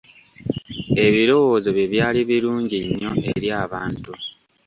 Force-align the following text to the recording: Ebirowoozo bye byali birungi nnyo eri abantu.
Ebirowoozo 1.05 1.69
bye 1.75 1.87
byali 1.93 2.19
birungi 2.29 2.77
nnyo 2.87 3.11
eri 3.31 3.47
abantu. 3.63 4.11